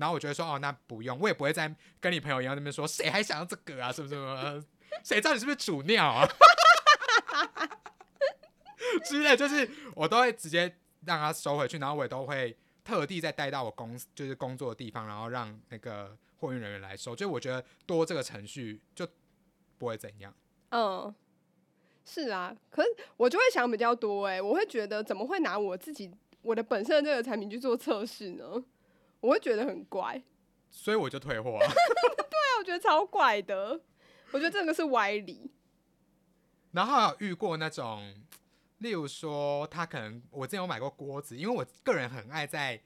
[0.00, 3.92] 然后我就会说，哦，那不用，我也不会再跟你朋友一样那边说，谁还想要这个啊？
[3.92, 4.16] 是不是？
[4.16, 4.60] 呃
[5.04, 6.28] 谁知道你是不是主尿啊？
[9.04, 10.74] 之类，就是我都会直接
[11.06, 17.14] 让他收回去，然后我也都会特地再带到我公就是工作的地方，然后让那个货运人员来收。
[17.14, 19.06] 就我觉得多这个程序就
[19.78, 20.34] 不会怎样。
[20.70, 21.14] 嗯，
[22.04, 26.10] 是啊，可是我就会想比较多哎、我会觉得怎么会拿我自己
[26.42, 28.62] 我的本身的这个产品去做测试呢？
[29.20, 30.22] 我会觉得很怪，
[30.70, 31.66] 所以我就退货、啊。
[32.16, 33.80] 但我觉得超怪的，
[34.32, 35.50] 我觉得这个是歪理。
[36.72, 38.14] 然后还有遇过那种，
[38.78, 42.80] 例如说他可能我之前有买过锅子，因为我个人很爱在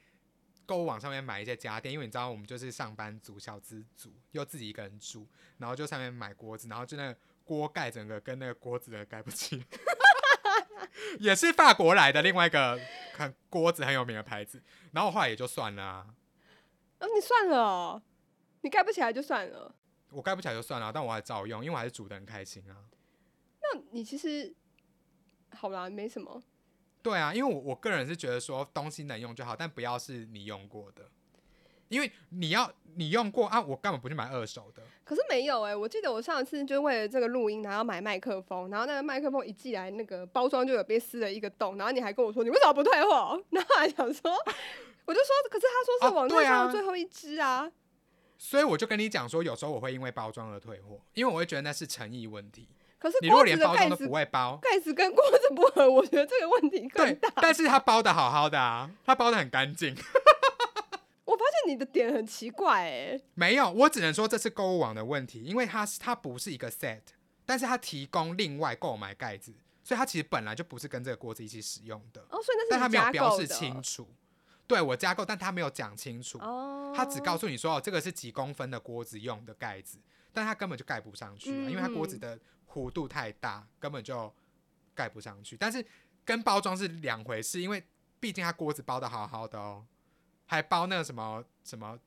[0.66, 9.64] 购物网上面买一些家电，因为你知道我们就是上班族、小资族，又自己一个人住，然后就上面买锅子，然后就那个锅盖整个跟那个锅子的盖不起来，
[11.20, 12.81] 也是法国来的另外一个
[13.12, 16.07] 很锅子很有名的牌子，然后我后来也就算了啊，
[16.98, 18.02] 啊，你算了哦、
[18.62, 19.74] 你盖不起来就算了。
[20.11, 22.76] 我盖不起来就算了，但我还照用，因为我还是煮的很开心啊。
[23.61, 24.54] 那你其实
[25.50, 26.42] 好啦，没什么。
[27.02, 31.11] 对啊，因为我我个人是觉得说东西能用就好，但不要是你用过的，
[31.88, 34.83] 因为你要你用过啊，我干嘛不去买二手的？
[35.04, 43.38] 可是没有哎、我记得我上次就为了这个录音，然后买麦克风，然后那个麦克风一寄来，那个包装就有被撕了一个洞，然后你还跟我说你为什么不退货？
[43.50, 44.33] 然后还想说，
[45.05, 47.71] 我就说，可是他说啊是网站上的最后一只啊。
[48.37, 52.69] 所以我就跟你讲说，有时候我会因为包装而退货，因为我会觉得那是诚意问题。
[52.99, 59.95] 可是你如果连包装都不会包，盖子跟锅子不合，我觉得这个问题更大。，但是他包的好好的啊，他包的很干净。
[61.25, 67.01] 我发现你的点很奇怪哎、没有，我只能说这是购物网的问题，因为它是它不是一个 set，
[67.47, 74.09] 但是它提供另外购买盖子，所以它其实本来就不是跟这个锅子一起使用的，哦，所以那是但它没有标示清楚。
[74.66, 76.38] 对我加购，但他没有讲清楚。
[76.38, 79.98] 哦，他只告诉你说哦，这个是几公分的锅子用的盖子，
[80.33, 84.33] 但他根本就盖不上去、啊，因为它锅子嗯的弧度太大，根本就
[84.94, 85.57] 盖不上去。
[85.57, 85.85] 但是
[86.24, 87.85] 跟包装是两回事，因为
[88.18, 89.85] 毕竟它锅子包的好好的哦，
[90.46, 91.98] 还包那个什么什么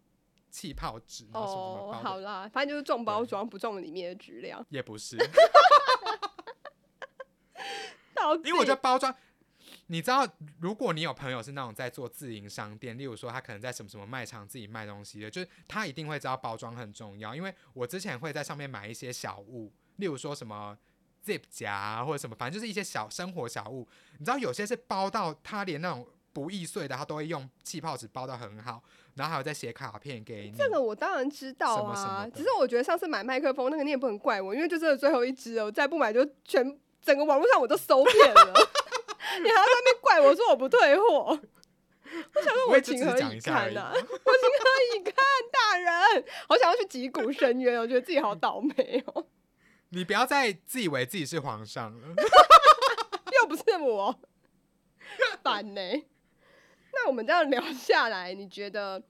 [0.49, 4.65] 气泡纸，然后什么什么哦，包的，好啦，反正就是重包装不重里面的质量。
[4.69, 5.15] 也不是，
[8.43, 9.15] 因为我觉得包装。
[9.87, 10.27] 你知道，
[10.59, 17.33] 如果你有朋友是那种在做自营商店，例如说他可能在什么什么卖场自己卖东西的，就是他一定会知道包装很重要。
[17.33, 20.77] 因为我之前会在上面买一些小物，例如说什么
[21.25, 23.87] zip 夹、啊、或者什么，反正就是一些小生活小物。
[24.19, 28.83] 你知道有些是包到他连那种不易碎的，他都会用气泡纸包的很好，
[29.15, 30.57] 然后还有再写卡片给你。
[30.57, 38.53] 这个我当然知道什么什么啊，只是我觉得上次买麦克风那个你也不能怪我，因为就真的最后一只哦，再不买就全整个网络上我都搜遍了，
[39.41, 41.39] 你还要在那边怪我说我不退货，
[42.33, 45.13] 我想说我情何以堪呐、我情何以堪，
[45.51, 49.27] 大人，好想要去击鼓深渊，我觉得自己好倒霉哦，
[49.89, 52.15] 你不要再自以为自己是皇上了。
[53.41, 54.19] 又不是我，
[55.43, 55.81] 烦呢、
[56.93, 59.03] 那我们这样聊下来，你觉得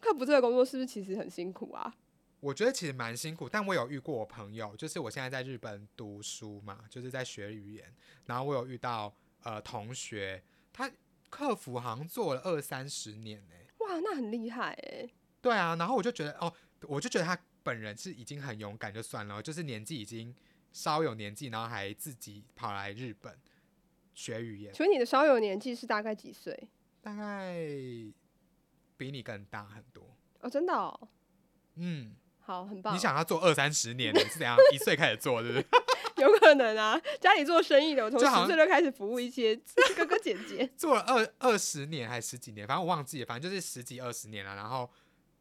[0.00, 1.94] 客服这个工作是不是其实很辛苦啊？
[2.40, 7.94] 我觉得其实蛮辛苦，但我有遇过我朋友，就是我现在在日本读书嘛，就是在学语言，
[8.26, 10.90] 然后我有遇到呃同学，他
[11.30, 15.08] 客服好像做了二三十年呢、哇，那很厉害哎。
[15.40, 20.34] 对啊，然后我就觉得哦，我就觉得他本人是已经很勇敢就算了，就是年纪已经
[20.72, 23.36] 稍有年纪，然后还自己跑来日本
[24.14, 26.68] 学语言，所以你的稍有年纪是大概几岁？
[27.00, 27.56] 大概
[28.96, 30.16] 比你更大很多。
[30.40, 31.08] 哦，真的哦，
[31.74, 32.94] 嗯，好，很棒。
[32.94, 35.81] 你想要做二三十年， 你是怎样一岁开始做，对不对？
[36.22, 39.54] 有可能啊，家里做生意的，我从十岁就开始服务一些
[39.96, 40.66] 哥哥姐姐。
[40.76, 44.54] 做了二二十年还是十几年，反正我忘记了，反正就是十几二十年了。
[44.54, 44.88] 然后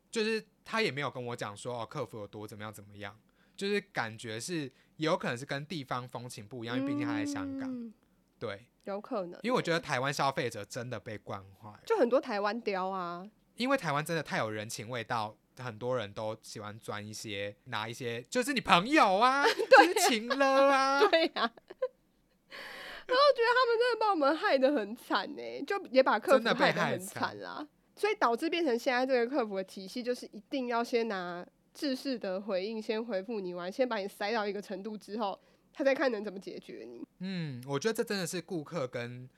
[0.09, 3.17] 就是他也没有跟我讲说哦，客服有多怎么样怎么样，
[3.55, 4.63] 就是感觉是
[4.97, 7.69] 也有可能是跟地方风情不一样，因为毕竟他在香港。
[7.71, 7.93] 嗯
[8.39, 13.23] 对，有可能欸，因为我觉得台湾消费者真的被惯坏了，就很多台湾雕啊，
[13.55, 15.38] 因为台湾真的太有人情味道。
[15.62, 27.39] 很多人都喜欢钻一些，拿一些，就是你朋友啊， 就是情了啊， 对呀、 然后觉得他们真的把我们害得很惨呢，就也把客服真的被害得很惨惨。
[27.39, 35.39] 啦，所以导致变成现在这个客服的体系，就是一定要先拿制式的回应先回复你完，先把你塞到一个程度之后，
[35.74, 37.05] 他再看能怎么解决你。
[37.20, 39.30] 嗯，我觉得这真的是顾客跟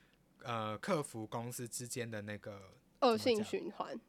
[0.43, 2.59] 呃客服公司之间的那个
[3.01, 3.99] 恶性循环，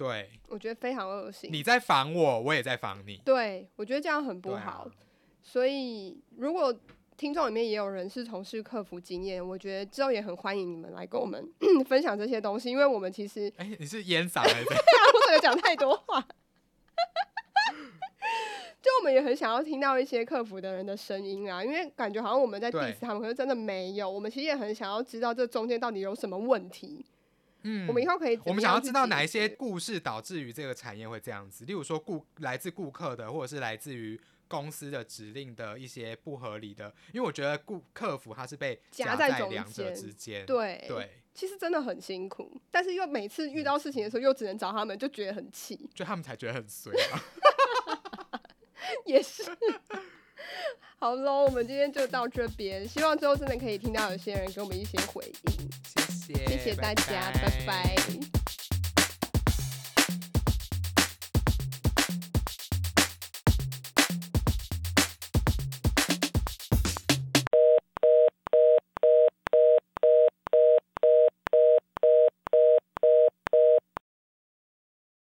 [0.00, 1.50] 对，我觉得非常恶心。
[1.52, 3.20] 你在防我，我也在防你。
[3.22, 4.70] 对我觉得这样很不好。
[4.70, 4.86] 啊，
[5.42, 6.74] 所以如果
[7.18, 11.46] 听众里面也有人是从事客服经验，我觉得之后也很欢迎你们来跟我们
[11.86, 14.80] 分享这些东西，因为我们其实哎、你是烟嗓还是对啊？
[15.14, 16.18] 我可能讲太多话。
[18.82, 24.10] 就我们也很想要听到一些客服的人的声音啊，因为感觉好像我们在 diss 他们，可是真的没有。
[24.10, 27.04] 我们其实也很想要知道这中间到底有什么问题，
[27.62, 45.88] 嗯我们以后可以我们想要知道哪一些故事导致于这个产业会这样子，例如说顾来自顾客的，或者是来自于公司的指令的一些不合理的，因为我觉得顾客服他是被夹在两者之间，对对，其实真的很辛苦，但是又每次遇到事情的时候又只能找他们，就觉得很气。
[45.94, 47.22] 就他们才觉得很衰啊。
[49.06, 49.44] 也是。
[50.98, 55.70] 好喽，我们今天就到这边，希望之后真的可以听到有些人给我们一些回应，
[56.10, 58.39] 谢谢，大家，拜拜